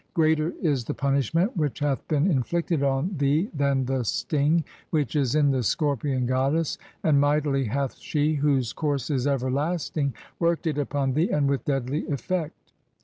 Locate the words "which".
1.55-1.77, 4.89-5.15